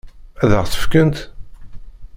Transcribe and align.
Ad 0.43 0.51
ɣ-tt-fkent? 0.59 1.17